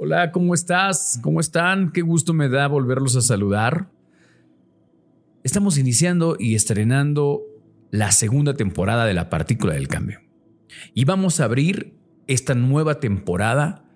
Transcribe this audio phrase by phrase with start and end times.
[0.00, 1.18] Hola, ¿cómo estás?
[1.24, 1.90] ¿Cómo están?
[1.90, 3.90] Qué gusto me da volverlos a saludar.
[5.42, 7.42] Estamos iniciando y estrenando
[7.90, 10.20] la segunda temporada de la partícula del cambio.
[10.94, 11.96] Y vamos a abrir
[12.28, 13.86] esta nueva temporada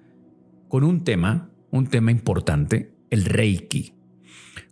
[0.66, 3.94] con un tema, un tema importante, el Reiki.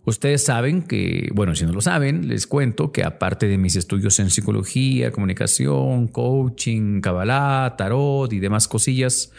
[0.04, 4.18] Ustedes saben que, bueno, si no lo saben, les cuento que aparte de mis estudios
[4.18, 9.30] en psicología, comunicación, coaching, Kabbalah, tarot y demás cosillas,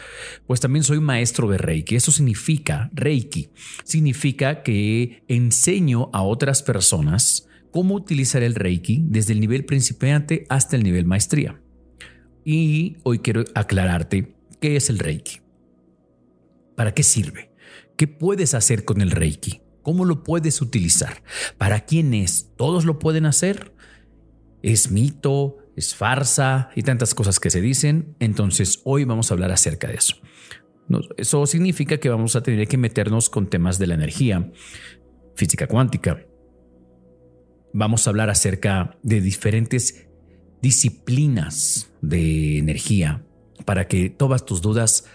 [0.46, 1.96] pues también soy maestro de Reiki.
[1.96, 3.50] Eso significa, Reiki,
[3.84, 10.76] significa que enseño a otras personas cómo utilizar el Reiki desde el nivel principiante hasta
[10.76, 11.60] el nivel maestría.
[12.46, 15.40] Y hoy quiero aclararte qué es el Reiki.
[16.76, 17.52] ¿Para qué sirve?
[17.98, 19.62] ¿Qué puedes hacer con el Reiki?
[19.84, 21.24] ¿Cómo lo puedes utilizar?
[21.58, 22.52] ¿Para quién es?
[22.56, 23.74] ¿Todos lo pueden hacer?
[24.62, 25.58] ¿Es mito?
[25.76, 26.70] ¿Es farsa?
[26.76, 28.16] Y tantas cosas que se dicen.
[28.20, 30.16] Entonces hoy vamos a hablar acerca de eso.
[31.18, 34.52] Eso significa que vamos a tener que meternos con temas de la energía,
[35.36, 36.26] física cuántica.
[37.74, 40.08] Vamos a hablar acerca de diferentes
[40.62, 43.26] disciplinas de energía
[43.66, 45.06] para que todas tus dudas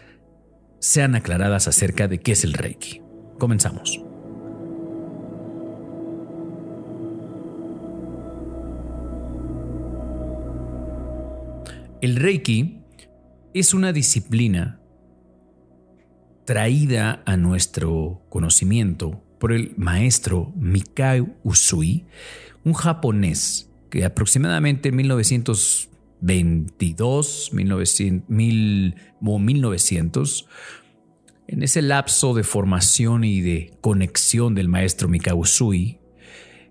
[0.80, 3.02] sean aclaradas acerca de qué es el Reiki.
[3.38, 4.05] Comenzamos.
[12.02, 12.82] El Reiki
[13.54, 14.82] es una disciplina
[16.44, 22.04] traída a nuestro conocimiento por el maestro Mikao Usui,
[22.64, 30.48] un japonés que aproximadamente en 1922, 1900, o 1900,
[31.48, 35.98] en ese lapso de formación y de conexión del maestro Mikao Usui,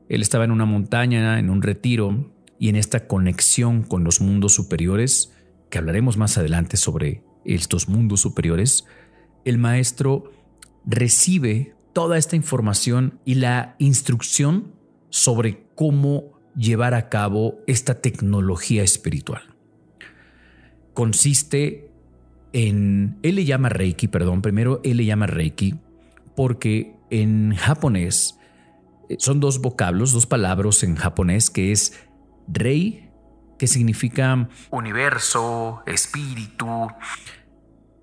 [0.07, 4.53] él estaba en una montaña, en un retiro, y en esta conexión con los mundos
[4.53, 5.33] superiores,
[5.69, 8.85] que hablaremos más adelante sobre estos mundos superiores,
[9.43, 10.31] el maestro
[10.85, 14.73] recibe toda esta información y la instrucción
[15.09, 19.41] sobre cómo llevar a cabo esta tecnología espiritual.
[20.93, 21.91] Consiste
[22.53, 25.75] en, él le llama Reiki, perdón, primero él le llama Reiki
[26.35, 28.37] porque en japonés
[29.09, 31.93] eh, son dos vocablos, dos palabras en japonés que es
[32.47, 33.11] Rei,
[33.57, 36.87] que significa universo, espíritu,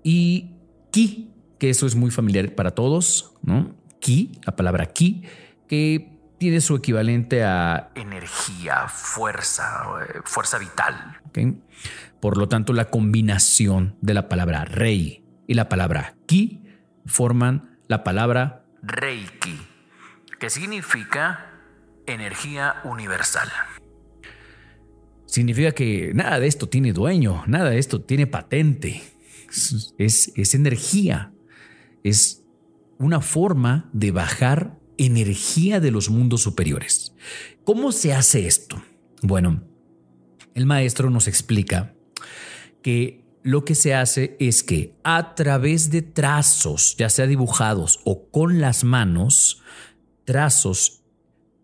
[0.03, 0.51] y
[0.91, 3.75] Ki, que eso es muy familiar para todos, ¿no?
[3.99, 5.23] Ki, la palabra Ki,
[5.67, 11.21] que tiene su equivalente a energía, fuerza, eh, fuerza vital.
[12.19, 16.63] Por lo tanto, la combinación de la palabra rey y la palabra ki
[17.05, 19.57] forman la palabra reiki,
[20.37, 21.49] que significa
[22.07, 23.49] energía universal
[25.33, 29.01] significa que nada de esto tiene dueño, nada de esto tiene patente.
[29.97, 31.33] Es, es, energía,
[32.03, 32.43] es
[32.99, 37.15] una forma de bajar energía de los mundos superiores.
[37.63, 38.83] ¿Cómo se hace esto?
[39.23, 39.63] Bueno,
[40.53, 41.95] el maestro nos explica
[42.83, 48.29] que lo que se hace es que a través de trazos, ya sea dibujados o
[48.29, 49.63] con las manos,
[50.25, 51.01] trazos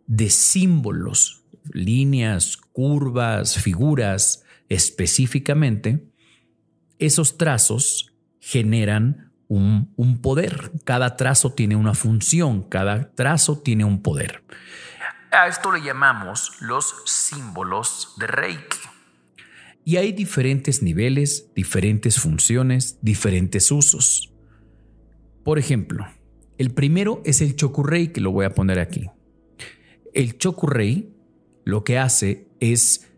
[0.07, 1.38] de símbolos
[1.73, 6.05] líneas, curvas, figuras específicamente,
[6.99, 10.71] esos trazos generan un, poder.
[10.85, 14.43] Cada trazo tiene una función, cada trazo tiene un poder.
[15.31, 18.77] A esto le llamamos los símbolos de Reiki.
[19.85, 24.31] Y hay diferentes niveles, diferentes funciones, diferentes usos.
[25.43, 26.05] Por ejemplo,
[26.57, 29.09] el primero es el Chokurei, que lo voy a poner aquí.
[30.13, 31.15] El Chokurei
[31.69, 33.09] lo que hace es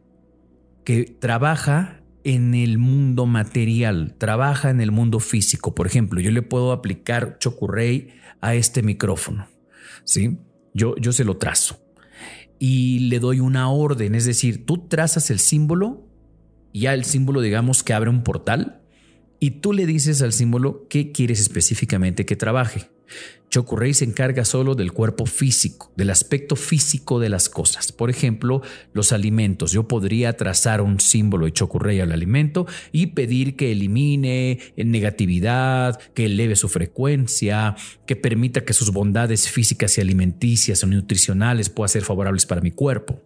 [0.83, 5.73] que trabaja en el mundo material, trabaja en el mundo físico.
[5.73, 8.09] Por ejemplo, yo le puedo aplicar Chokurei
[8.41, 9.47] a este micrófono,
[10.03, 10.37] ¿sí?
[10.73, 11.79] Yo, yo se lo trazo
[12.59, 16.07] y le doy una orden, es decir, tú trazas el símbolo,
[16.73, 18.81] ya el símbolo digamos que abre un portal
[19.39, 22.89] y tú le dices al símbolo qué quieres específicamente que trabaje.
[23.51, 27.91] Chokurei se encarga solo del cuerpo físico, del aspecto físico de las cosas.
[27.91, 28.61] Por ejemplo,
[28.93, 29.73] los alimentos.
[29.73, 36.25] Yo podría trazar un símbolo de Chokurei al alimento y pedir que elimine negatividad, que
[36.25, 37.75] eleve su frecuencia,
[38.07, 42.71] que permita que sus bondades físicas y alimenticias o nutricionales puedan ser favorables para mi
[42.71, 43.21] cuerpo.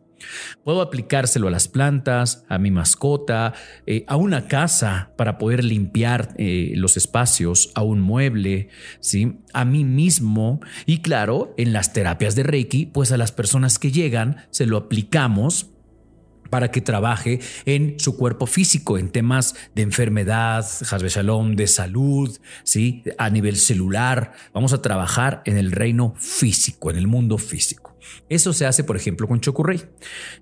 [0.63, 3.53] Puedo aplicárselo a las plantas, a mi mascota,
[3.85, 8.69] eh, a una casa para poder limpiar eh, los espacios, a un mueble,
[8.99, 9.39] ¿sí?
[9.53, 10.59] a mí mismo.
[10.85, 14.77] Y claro, en las terapias de Reiki, pues a las personas que llegan se lo
[14.77, 15.71] aplicamos
[16.49, 23.03] para que trabaje en su cuerpo físico, en temas de enfermedad, Shalom, de salud, ¿sí?
[23.17, 24.33] a nivel celular.
[24.53, 27.94] Vamos a trabajar en el reino físico, en el mundo físico.
[28.29, 29.83] Eso se hace, por ejemplo, con Chokurei.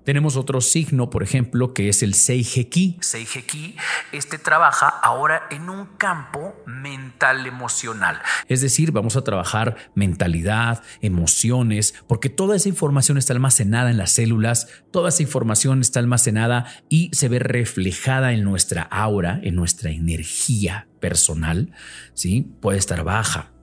[0.04, 2.98] Tenemos otro signo, por ejemplo, que es el Seijeki.
[3.00, 3.76] Seijeki,
[4.12, 8.20] este trabaja ahora en un campo mental emocional.
[8.48, 14.12] Es decir, vamos a trabajar mentalidad, emociones, porque toda esa información está almacenada en las
[14.12, 19.90] células, toda esa información está almacenada y se ve reflejada en nuestra aura, en nuestra
[19.90, 21.72] energía personal,
[22.14, 22.52] ¿sí?
[22.60, 23.53] Puede estar baja,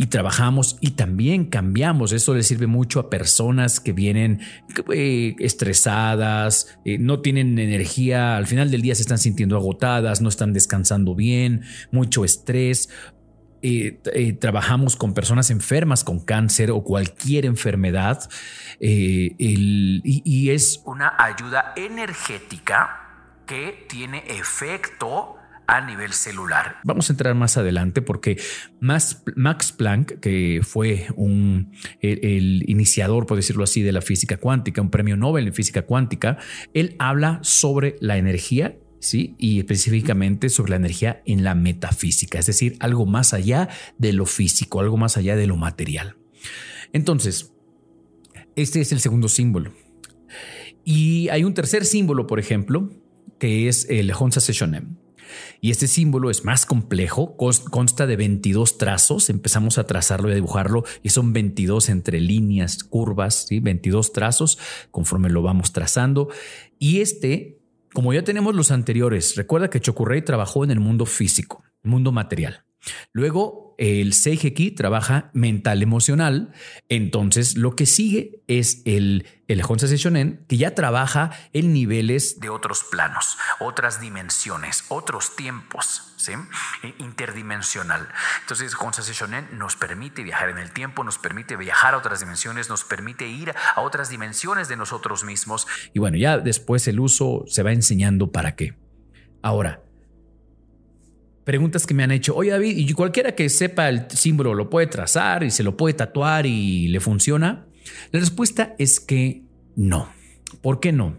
[0.00, 2.12] y trabajamos y también cambiamos.
[2.12, 4.40] Eso le sirve mucho a personas que vienen
[4.94, 10.30] eh, estresadas, eh, no tienen energía, al final del día se están sintiendo agotadas, no
[10.30, 12.88] están descansando bien, mucho estrés.
[13.60, 14.00] Eh,
[14.40, 18.26] trabajamos con personas enfermas con cáncer o cualquier enfermedad
[18.80, 25.36] y es una ayuda energética que tiene efecto
[25.70, 26.78] a nivel celular.
[26.82, 28.40] Vamos a entrar más adelante porque
[28.80, 34.90] Max Planck, que fue un, el, iniciador, por decirlo así, de la física cuántica, un
[34.90, 36.38] premio Nobel en física cuántica,
[36.74, 39.34] él habla sobre la energía ¿sí?
[39.38, 44.26] Y específicamente sobre la energía en la metafísica, es decir, algo más allá de lo
[44.26, 46.16] físico, algo más allá de lo material.
[46.92, 47.54] Entonces,
[48.56, 49.72] este es el segundo símbolo.
[50.84, 52.90] Y hay un tercer símbolo, por ejemplo,
[53.38, 54.99] que es el Honsa Seshonem.
[55.60, 60.36] Y este símbolo es más complejo, consta de 22 trazos, empezamos a trazarlo y a
[60.36, 63.60] dibujarlo y son 22 entre líneas, curvas, ¿sí?
[63.60, 64.58] 22 trazos
[64.90, 66.28] conforme lo vamos trazando.
[66.78, 67.58] Y este,
[67.92, 72.64] como ya tenemos los anteriores, recuerda que Chokurei trabajó en el mundo físico, mundo material.
[73.12, 76.52] Luego, el Seijeki trabaja mental emocional.
[76.88, 82.50] Entonces, lo que sigue es el, el Honsa Shonen, que ya trabaja en niveles de
[82.50, 86.10] otros planos, otras dimensiones, otros tiempos.
[86.82, 88.08] E interdimensional.
[88.42, 92.68] Entonces, Honsa Shonen nos permite viajar en el tiempo, nos permite viajar a otras dimensiones,
[92.68, 95.66] nos permite ir a otras dimensiones de nosotros mismos.
[95.94, 98.76] Y bueno, ya después el uso se va enseñando para qué.
[99.42, 99.82] Ahora,
[101.50, 104.86] preguntas que me han hecho, oye David, ¿y cualquiera que sepa el símbolo lo puede
[104.86, 107.66] trazar y se lo puede tatuar y le funciona?
[108.12, 109.42] La respuesta es que
[109.74, 110.12] no.
[110.62, 111.18] ¿Por qué no?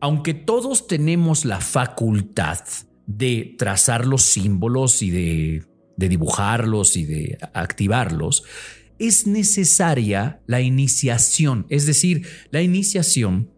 [0.00, 2.60] Aunque todos tenemos la facultad
[3.06, 5.66] de trazar los símbolos y de,
[5.98, 8.44] de dibujarlos y de activarlos,
[8.98, 11.66] es necesaria la iniciación.
[11.68, 13.50] Es decir, la iniciación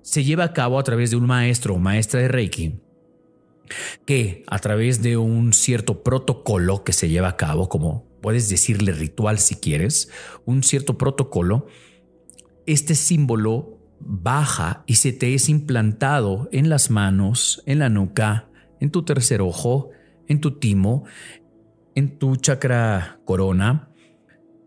[0.00, 2.81] se lleva a cabo a través de un maestro o maestra de Reiki
[4.04, 8.92] que a través de un cierto protocolo que se lleva a cabo, como puedes decirle
[8.92, 10.10] ritual si quieres,
[10.44, 11.66] un cierto protocolo,
[12.66, 18.48] este símbolo baja y se te es implantado en las manos, en la nuca,
[18.80, 19.90] en tu tercer ojo,
[20.28, 21.04] en tu timo,
[21.94, 23.90] en tu chakra corona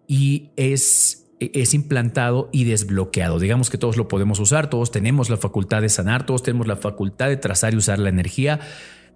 [0.07, 3.39] y es es implantado y desbloqueado.
[3.39, 6.77] Digamos que todos lo podemos usar, todos tenemos la facultad de sanar, todos tenemos la
[6.77, 8.59] facultad de trazar y usar la energía,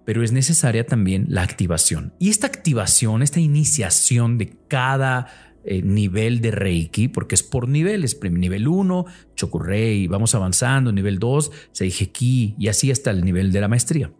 [0.04, 2.12] pero es necesaria también la activación.
[2.18, 5.28] Y esta activación, esta iniciación de cada
[5.64, 11.50] eh, nivel de Reiki, porque es por niveles, nivel 1, Chokurei, vamos avanzando, nivel 2,
[11.72, 14.12] Seijeki y así hasta el nivel de la maestría.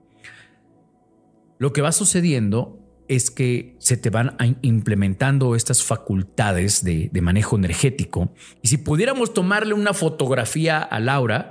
[1.59, 2.80] Lo que va sucediendo
[3.11, 8.33] es que se te van implementando estas facultades de, manejo energético.
[8.63, 11.51] Y si pudiéramos tomarle una fotografía a Laura,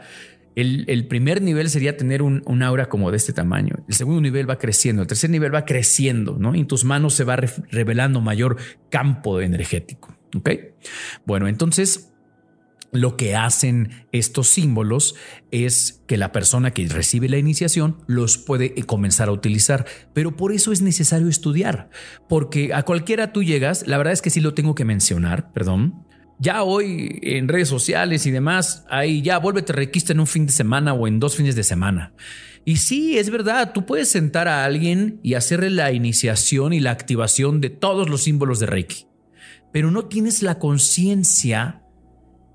[0.56, 3.76] el, primer nivel sería tener un, aura como de este tamaño.
[3.90, 6.56] El segundo nivel va creciendo, el tercer nivel va creciendo, ¿no?
[6.56, 8.56] Y en tus manos se va revelando mayor
[8.90, 10.16] campo energético.
[10.38, 10.50] ¿Ok?
[11.26, 12.09] Bueno, entonces
[12.92, 15.16] lo que hacen estos símbolos
[15.52, 20.52] es que la persona que recibe la iniciación los puede comenzar a utilizar, pero por
[20.52, 21.90] eso es necesario estudiar,
[22.28, 26.06] porque a cualquiera tú llegas, la verdad es que sí lo tengo que mencionar, perdón.
[26.42, 30.54] Ya hoy en redes sociales y demás, ahí ya vuélvete requista en un fin de
[30.54, 32.14] semana o en dos fines de semana.
[32.64, 36.92] Y sí, es verdad, tú puedes sentar a alguien y hacerle la iniciación y la
[36.92, 39.08] activación de todos los símbolos de Reiki,
[39.74, 41.84] pero no tienes la conciencia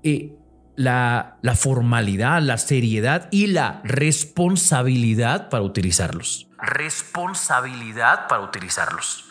[0.05, 0.37] eh,
[0.75, 6.47] la, la formalidad, la seriedad y la responsabilidad para utilizarlos.
[6.59, 9.25] Responsabilidad para utilizarlos.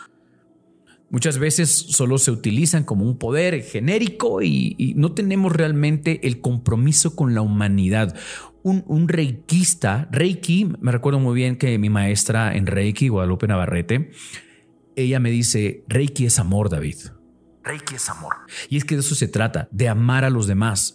[1.10, 7.14] Muchas veces solo se utilizan como un poder genérico y, no tenemos realmente el compromiso
[7.14, 8.16] con la humanidad.
[8.64, 14.10] Un, un, reikista, Reiki, me recuerdo muy bien que mi maestra en Reiki, Guadalupe Navarrete,
[14.96, 16.96] ella me dice, Reiki es amor, David.
[17.64, 18.34] Reiki es amor.
[18.68, 20.94] Y es que de eso se trata, de amar a los demás.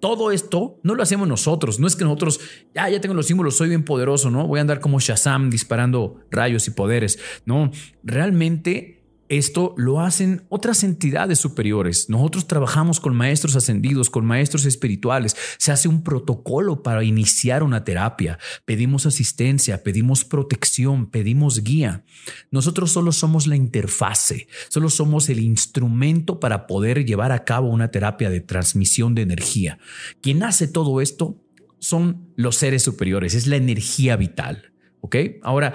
[0.00, 1.78] todo esto no lo hacemos nosotros.
[1.78, 2.40] No es que nosotros,
[2.74, 4.46] ya, ya tengo los símbolos, soy bien poderoso, ¿no?
[4.46, 7.18] Voy a andar como Shazam disparando rayos y poderes.
[7.46, 7.70] No,
[8.02, 9.01] realmente
[9.32, 12.10] esto lo hacen otras entidades superiores.
[12.10, 15.34] Nosotros trabajamos con maestros ascendidos, con maestros espirituales.
[15.56, 18.38] Se hace un protocolo para iniciar una terapia.
[18.66, 22.04] Pedimos asistencia, pedimos protección, pedimos guía.
[22.50, 27.90] Nosotros solo somos la interfase, solo somos el instrumento para poder llevar a cabo una
[27.90, 29.78] terapia de transmisión de energía.
[30.20, 31.42] Quien hace todo esto
[31.78, 34.72] son los seres superiores, es la energía vital.
[35.00, 35.16] ¿Ok?
[35.42, 35.72] Ahora,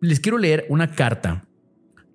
[0.00, 1.46] les quiero leer una carta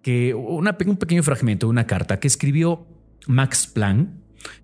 [0.06, 2.86] que un pequeño fragmento de una carta que escribió
[3.26, 4.08] Max Planck,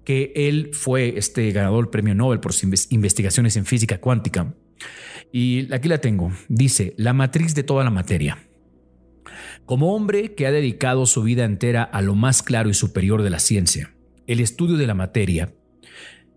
[0.03, 4.53] que él fue este ganador del premio Nobel por sus investigaciones en física cuántica.
[5.31, 6.31] Y aquí la tengo.
[6.48, 8.38] Dice, la matriz de toda la materia.
[9.65, 13.31] Como hombre que ha dedicado su vida entera a lo más claro y superior de
[13.31, 13.95] la ciencia,
[14.27, 15.55] el estudio de la materia,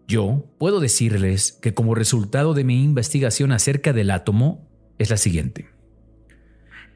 [0.09, 5.74] yo puedo decirles que como resultado de mi investigación acerca del átomo es la siguiente.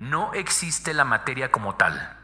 [0.01, 2.19] No existe la materia como tal.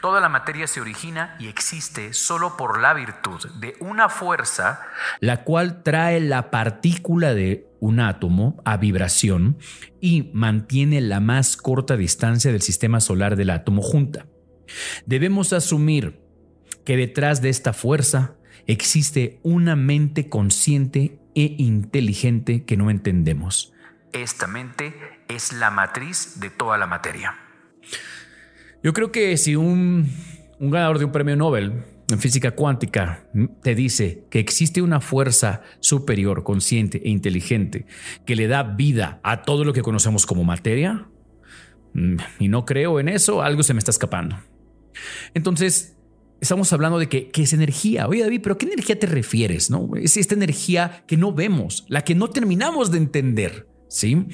[0.00, 4.80] Toda la materia se origina y existe solo por la virtud de una fuerza,
[5.20, 9.58] la cual trae la partícula de un átomo a vibración
[10.00, 14.26] y mantiene la más corta distancia del sistema solar del átomo junta.
[15.06, 16.20] Debemos asumir
[16.84, 23.73] que detrás de esta fuerza existe una mente consciente e inteligente que no entendemos.
[24.14, 24.94] Esta mente
[25.26, 27.34] es la matriz de toda la materia.
[28.80, 30.08] Yo creo que si un,
[30.60, 33.26] ganador de un premio Nobel en física cuántica
[33.62, 37.86] te dice que existe una fuerza superior, consciente e inteligente
[38.24, 41.08] que le da vida a todo lo que conocemos como materia,
[41.94, 44.38] mm, y no creo en eso, algo se me está escapando.
[45.34, 45.96] Entonces,
[46.40, 48.06] estamos hablando de que, es energía.
[48.06, 49.70] Oye, David, ¿pero qué energía te refieres?
[49.70, 49.90] No?
[49.96, 53.73] Es esta energía que no vemos, la que no terminamos de entender.
[53.94, 54.26] ¿Sí?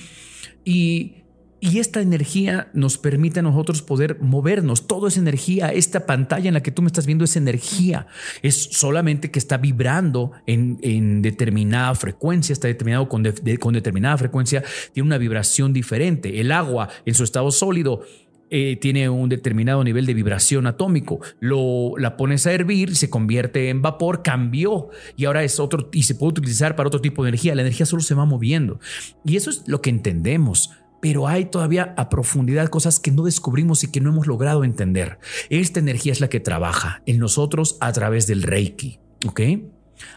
[0.65, 1.17] Y,
[1.63, 4.87] esta energía nos permite a nosotros poder movernos.
[4.87, 5.69] Todo es energía.
[5.69, 8.07] Esta pantalla en la que tú me estás viendo es energía.
[8.41, 13.25] Es solamente que está vibrando en, determinada frecuencia, está determinado con,
[13.61, 14.65] con determinada frecuencia,
[14.95, 16.41] tiene una vibración diferente.
[16.41, 18.05] El agua en su estado sólido
[18.51, 21.21] eh, tiene un determinado nivel de vibración atómico.
[21.39, 26.03] Lo, la pones a hervir, se convierte en vapor, cambió y ahora es otro y
[26.03, 27.55] se puede utilizar para otro tipo de energía.
[27.55, 28.81] La energía solo se va moviendo
[29.25, 30.71] y eso es lo que entendemos.
[31.01, 35.19] Pero hay todavía a profundidad cosas que no descubrimos y que no hemos logrado entender.
[35.49, 38.99] Esta energía es la que trabaja en nosotros a través del Reiki.
[39.27, 39.41] ¿Ok?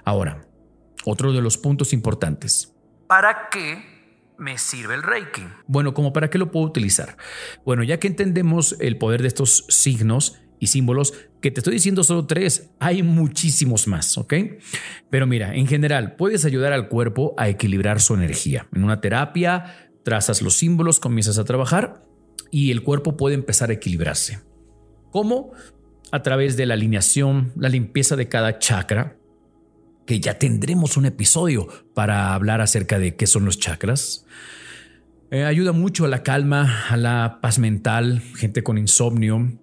[0.04, 0.46] Ahora,
[1.06, 2.74] otro de los puntos importantes.
[3.08, 3.93] ¿Para qué
[4.38, 5.44] me sirve el Reiki?
[5.68, 7.18] Bueno, ¿como para qué lo puedo utilizar?
[7.66, 12.04] Bueno, ya que entendemos el poder de estos signos y símbolos, que te estoy diciendo
[12.04, 14.34] solo tres, hay muchísimos más, ¿ok?
[15.10, 18.68] Pero mira, en general, puedes ayudar al cuerpo a equilibrar su energía.
[18.74, 22.06] En una terapia, trazas los símbolos, comienzas a trabajar
[22.50, 24.42] y el cuerpo puede empezar a equilibrarse.
[25.12, 25.52] ¿Cómo?
[26.12, 29.18] A través de la alineación, la limpieza de cada chakra,
[30.06, 34.26] que ya tendremos un episodio para hablar acerca de qué son los chakras.
[35.32, 39.60] Eh, ayuda mucho a la calma, a la paz mental, gente con insomnio.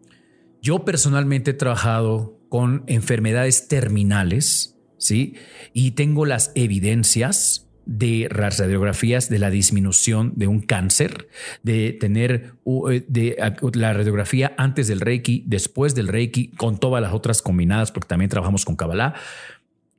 [0.63, 5.35] Yo personalmente he trabajado con enfermedades terminales, ¿sí?
[5.73, 11.29] Y tengo las evidencias de las radiografías de la disminución de un cáncer,
[11.63, 12.55] de tener
[12.91, 13.37] eh, de,
[13.75, 18.29] la radiografía antes del Reiki, después del Reiki, con todas las otras combinadas, porque también
[18.29, 19.15] trabajamos con Kabbalah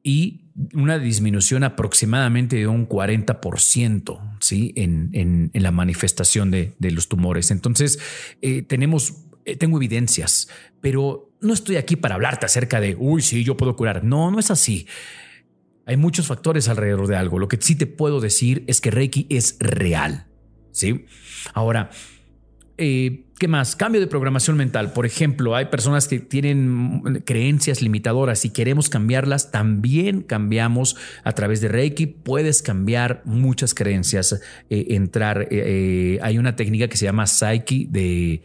[0.03, 0.41] y
[0.73, 4.73] una disminución aproximadamente de un 40% ¿sí?
[4.75, 7.51] en, en, la manifestación de, los tumores.
[7.51, 7.99] Entonces,
[8.41, 9.15] eh, tenemos,
[9.45, 10.49] eh, tengo evidencias,
[10.81, 14.03] pero no estoy aquí para hablarte acerca de, uy, sí, yo puedo curar.
[14.03, 14.87] No, no es así.
[15.85, 17.39] Hay muchos factores alrededor de algo.
[17.39, 20.27] Lo que sí te puedo decir es que Reiki es real.
[20.71, 21.05] ¿sí?
[21.53, 21.89] Ahora,
[22.77, 23.75] eh, ¿Qué más?
[23.75, 24.93] Cambio de programación mental.
[24.93, 29.49] Por ejemplo, hay personas que tienen creencias limitadoras y queremos cambiarlas.
[29.49, 32.05] También cambiamos a través de Reiki.
[32.05, 34.39] Puedes cambiar muchas creencias.
[34.69, 35.47] Eh, entrar.
[35.49, 38.43] Eh, hay una técnica que se llama Psyche de,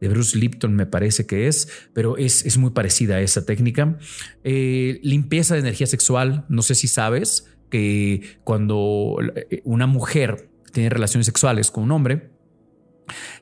[0.00, 3.98] Bruce Lipton, me parece que es, pero es, es muy parecida a esa técnica.
[4.42, 6.46] limpieza de energía sexual.
[6.48, 9.18] No sé si sabes que cuando
[9.64, 12.31] una mujer tiene relaciones sexuales con un hombre,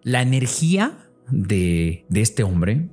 [0.03, 2.89] la energía de, este hombre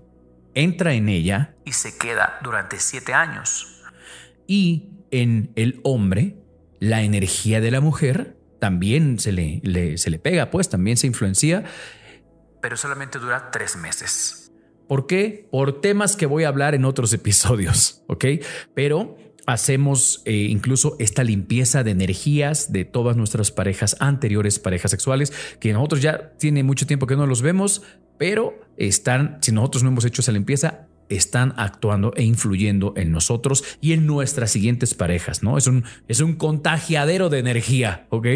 [0.53, 3.83] entra en ella y se queda durante siete años.
[4.47, 6.37] Y en el hombre,
[6.79, 11.63] la energía de la mujer también se le, se le pega, pues también se influencia,
[12.61, 14.51] pero solamente dura tres meses.
[14.87, 15.47] ¿Por qué?
[15.51, 18.25] Por temas que voy a hablar en otros episodios, ¿ok?
[18.73, 19.17] Pero
[19.47, 25.71] hacemos eh, incluso esta limpieza de energías de todas nuestras parejas anteriores, parejas sexuales, que
[25.73, 27.81] nosotros ya tiene mucho tiempo que no los vemos,
[28.17, 33.63] pero están, si nosotros no hemos hecho esa limpieza, están actuando e influyendo en nosotros
[33.81, 35.57] y en nuestras siguientes parejas, ¿no?
[35.57, 38.27] Es un, es un contagiadero de energía, ¿ok?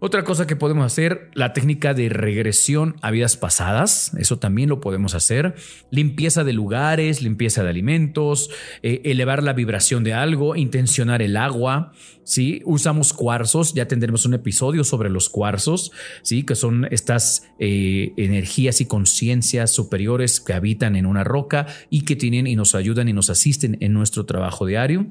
[0.00, 4.80] Otra cosa que podemos hacer, la técnica de regresión a vidas pasadas, eso también lo
[4.80, 5.54] podemos hacer.
[5.90, 8.50] Limpieza de lugares, limpieza de alimentos,
[8.82, 12.60] eh, elevar la vibración de algo, intencionar el agua, ¿sí?
[12.66, 16.42] Usamos cuarzos, ya tendremos un episodio sobre los cuarzos, ¿sí?
[16.42, 22.16] Que son estas eh, energías y conciencias superiores que habitan en una roca y que
[22.16, 25.06] tienen y nos ayudan y nos asisten en nuestro trabajo diario.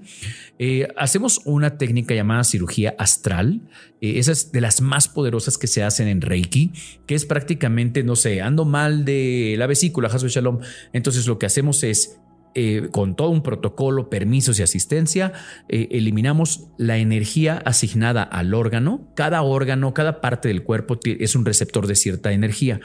[0.60, 3.62] Eh, hacemos una técnica llamada cirugía astral.
[4.01, 6.72] Eh, esa es de las más poderosas que se hacen en Reiki,
[7.05, 10.60] que es prácticamente, no sé, ando mal de la vesícula, Hasbe Shalom.
[10.93, 12.17] Entonces lo que hacemos es
[12.55, 15.34] eh, con todo un protocolo, permisos y asistencia,
[15.67, 19.12] eliminamos la energía asignada al órgano.
[19.15, 22.79] Cada órgano, cada parte del cuerpo es un receptor de cierta energía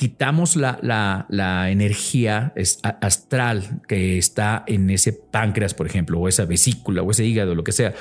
[0.00, 0.78] quitamos la,
[1.28, 2.54] la, energía
[3.02, 7.64] astral que está en ese páncreas, por ejemplo, o esa vesícula, o ese hígado, lo
[7.64, 7.92] que sea,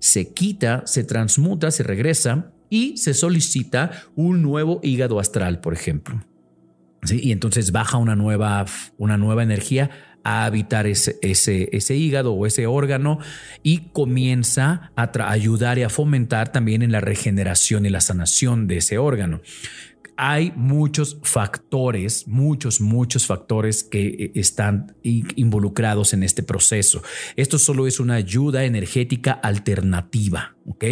[0.00, 6.24] se quita, se transmuta, se regresa y se solicita un nuevo hígado astral, por ejemplo.
[7.08, 8.66] Y entonces baja una nueva,
[8.98, 9.90] una nueva energía
[10.24, 13.20] a habitar ese, ese, ese, hígado o ese órgano
[13.62, 18.78] y comienza a ayudar y a fomentar también en la regeneración y la sanación de
[18.78, 19.40] ese órgano
[20.16, 27.02] hay muchos factores, muchos, muchos factores que eh, están involucrados en este proceso.
[27.36, 30.84] Esto solo es una ayuda energética alternativa, ¿ok?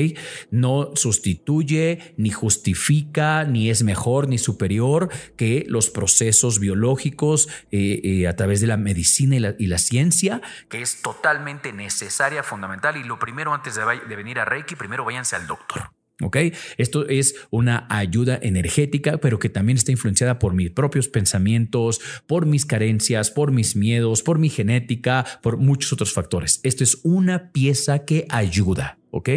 [0.50, 8.28] No sustituye, ni justifica, ni es mejor, ni superior que los procesos biológicos eh, eh,
[8.28, 12.96] a través de la medicina y la, ciencia, que es totalmente necesaria, fundamental.
[12.96, 15.90] Y lo primero antes de, de venir a Reiki, primero váyanse al doctor.
[16.20, 16.36] ¿Ok?
[16.76, 22.46] Esto es una ayuda energética, pero que también está influenciada por mis propios pensamientos, por
[22.46, 26.60] mis carencias, por mis miedos, por mi genética, por muchos otros factores.
[26.62, 28.98] Esto es una pieza que ayuda.
[29.10, 29.28] ¿Ok?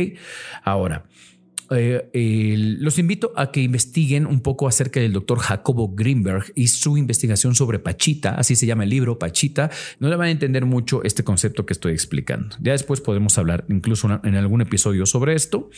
[0.63, 1.05] Ahora,
[1.71, 6.97] eh, los invito a que investiguen un poco acerca del doctor Jacobo Greenberg y su
[6.97, 9.71] investigación sobre Pachita, así se llama el libro, Pachita.
[9.99, 12.55] No le van a entender mucho este concepto que estoy explicando.
[12.61, 15.69] Ya después podemos hablar incluso en algún episodio sobre esto.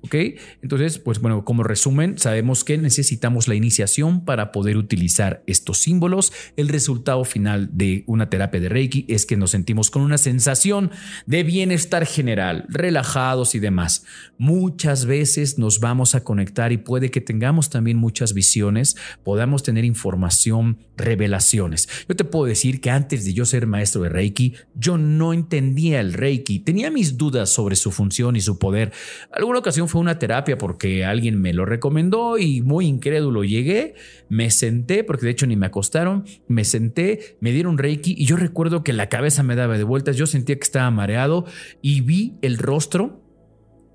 [0.00, 0.14] Ok,
[0.62, 6.32] entonces, pues bueno, como resumen, sabemos que necesitamos la iniciación para poder utilizar estos símbolos.
[6.56, 10.90] El resultado final de una terapia de Reiki es que nos sentimos con una sensación
[11.26, 14.04] de bienestar general, relajados y demás.
[14.38, 19.84] Muchas veces nos vamos a conectar y puede que tengamos también muchas visiones, podamos tener
[19.84, 21.88] información, revelaciones.
[22.08, 26.00] Yo te puedo decir que antes de yo ser maestro de Reiki, yo no entendía
[26.00, 28.92] el Reiki, tenía mis dudas sobre su función y su poder.
[29.30, 33.94] Alguna ocasión fue una terapia porque alguien me lo recomendó y muy incrédulo llegué,
[34.30, 38.36] me senté, porque de hecho ni me acostaron, me senté, me dieron Reiki y yo
[38.36, 41.44] recuerdo que la cabeza me daba de vueltas, yo sentía que estaba mareado
[41.82, 43.25] y vi el rostro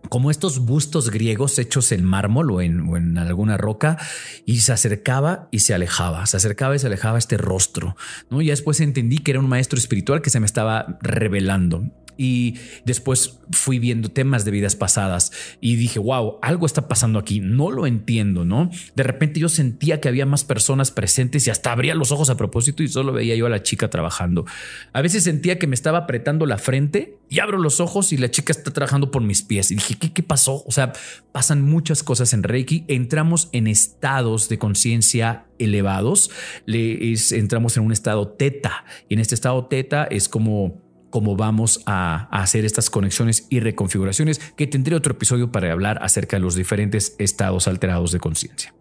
[0.09, 3.97] como estos bustos griegos hechos en mármol o en, alguna roca
[4.45, 7.95] y se acercaba y se alejaba, se acercaba y se alejaba este rostro,
[8.29, 8.41] ¿no?
[8.41, 11.85] Y después entendí que era un maestro espiritual que se me estaba revelando
[12.17, 17.39] y después fui viendo temas de vidas pasadas y dije, wow, algo está pasando aquí,
[17.39, 18.69] no lo entiendo, ¿no?
[18.95, 22.37] De repente yo sentía que había más personas presentes y hasta abría los ojos a
[22.37, 24.45] propósito y solo veía yo a la chica trabajando.
[24.93, 28.29] A veces sentía que me estaba apretando la frente y abro los ojos y la
[28.29, 30.63] chica está trabajando por mis pies y dije, ¿qué, qué pasó?
[30.65, 30.93] O sea,
[31.31, 36.31] pasan muchas cosas en Reiki, entramos en estados de conciencia elevados,
[36.65, 40.80] Le, entramos en un estado teta y en este estado teta es como
[41.11, 46.37] cómo vamos a, hacer estas conexiones y reconfiguraciones, que tendré otro episodio para hablar acerca
[46.37, 48.73] de los diferentes estados alterados de conciencia.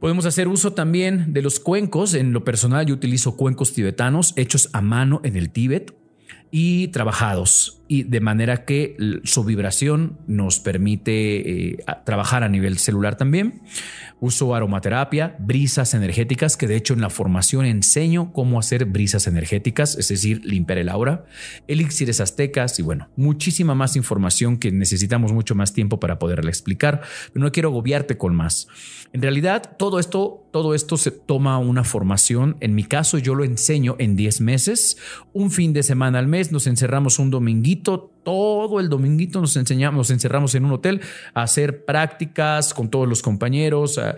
[0.00, 2.14] Podemos hacer uso también de los cuencos.
[2.14, 5.94] En lo personal yo utilizo cuencos tibetanos hechos a mano en el Tíbet
[6.50, 13.16] y trabajados y de manera que su vibración nos permite eh, trabajar a nivel celular
[13.18, 13.60] también.
[14.18, 19.98] Uso aromaterapia, brisas energéticas, que de hecho en la formación enseño cómo hacer brisas energéticas,
[19.98, 21.26] es decir, limpiar el aura,
[21.68, 27.02] elixires aztecas y bueno, muchísima más información que necesitamos mucho más tiempo para poderla explicar,
[27.34, 28.68] pero no quiero agobiarte con más.
[29.12, 32.56] En realidad, todo esto, todo esto se toma una formación.
[32.60, 34.96] En mi caso, yo lo enseño en 10 meses,
[35.34, 39.56] un fin de semana al mes, nos encerramos un dominguito mitot todo el dominguito nos
[39.56, 41.00] enseñamos, nos encerramos en un hotel
[41.34, 44.16] a hacer prácticas con todos los compañeros, a,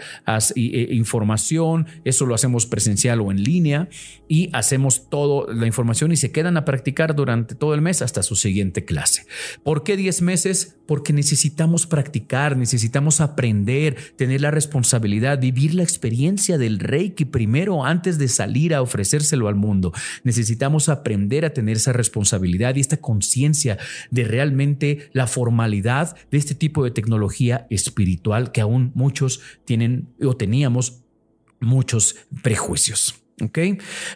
[0.55, 1.87] e, información.
[2.05, 3.89] Eso lo hacemos presencial o en línea
[4.29, 8.23] y hacemos toda la información y se quedan a practicar durante todo el mes hasta
[8.23, 9.27] su siguiente clase.
[9.63, 10.77] ¿Por qué 10 meses?
[10.87, 18.19] Porque necesitamos practicar, necesitamos aprender, tener la responsabilidad, vivir la experiencia del Reiki primero antes
[18.19, 19.93] de salir a ofrecérselo al mundo.
[20.25, 23.79] Necesitamos aprender a tener esa responsabilidad y esta conciencia
[24.11, 30.37] de realmente la formalidad de este tipo de tecnología espiritual que aún muchos tienen o
[30.37, 31.05] teníamos
[31.61, 33.24] muchos prejuicios.
[33.43, 33.59] ¿Ok?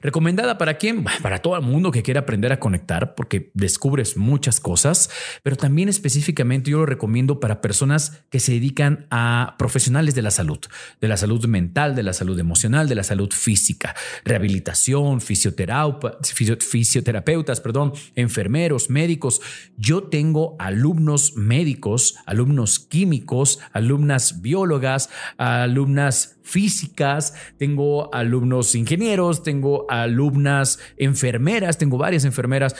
[0.00, 1.04] Recomendada para quién?
[1.22, 5.10] Para todo el mundo que quiera aprender a conectar porque descubres muchas cosas,
[5.42, 10.30] pero también específicamente yo lo recomiendo para personas que se dedican a profesionales de la
[10.30, 10.60] salud,
[11.00, 17.94] de la salud mental, de la salud emocional, de la salud física, rehabilitación, fisioterapeutas, perdón,
[18.14, 19.40] enfermeros, médicos.
[19.76, 30.78] Yo tengo alumnos médicos, alumnos químicos, alumnas biólogas, alumnas físicas, tengo alumnos ingenieros, tengo alumnas
[30.96, 32.74] enfermeras, tengo varias enfermeras,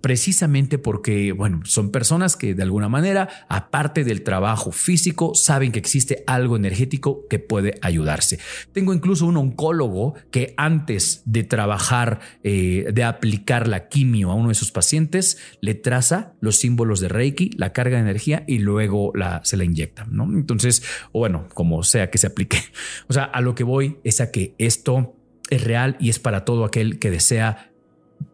[0.00, 5.80] precisamente porque, bueno, son personas que de alguna manera, aparte del trabajo físico, saben que
[5.80, 8.38] existe algo energético que puede ayudarse.
[8.72, 14.50] Tengo incluso un oncólogo que antes de trabajar, eh, de aplicar la quimio a uno
[14.50, 19.10] de sus pacientes, le traza los símbolos de Reiki, la carga de energía y luego
[19.16, 20.24] la, se la inyecta, ¿no?
[20.24, 22.58] Entonces, bueno, como sea que se aplique.
[23.08, 25.14] O sea, a lo que voy es a que esto
[25.50, 27.72] es real y es para todo aquel que desea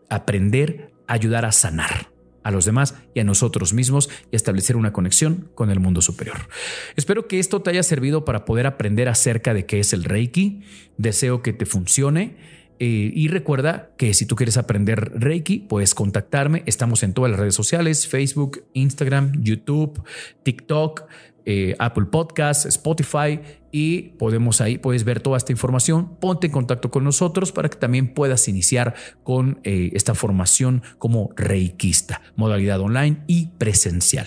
[0.08, 2.10] aprender, ayudar a sanar
[2.44, 6.48] a los demás y a nosotros mismos y establecer una conexión con el mundo superior.
[6.96, 10.62] Espero que esto te haya servido para poder aprender acerca de qué es el Reiki.
[10.96, 12.36] Deseo que te funcione.
[12.80, 16.62] Eh, y recuerda que si tú quieres aprender Reiki, puedes contactarme.
[16.66, 20.02] Estamos en todas las redes sociales, Facebook, Instagram, YouTube,
[20.42, 21.04] TikTok.
[21.50, 23.40] Eh, Apple Podcasts, Spotify
[23.72, 26.16] y podemos ahí, puedes ver toda esta información.
[26.20, 31.30] Ponte en contacto con nosotros para que también puedas iniciar con eh, esta formación como
[31.36, 34.26] reikista, modalidad online y presencial.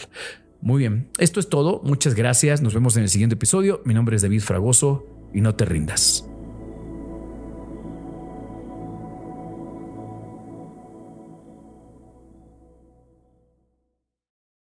[0.61, 1.81] Muy bien, esto es todo.
[1.83, 2.63] Muchas gracias.
[2.63, 3.83] Nos vemos en el siguiente episodio.
[3.85, 6.30] Mi nombre es David Fragoso y no te rindas.